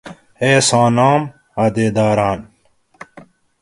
[0.43, 1.21] ایس آں ناۤم
[1.59, 2.39] عہدیداراۤن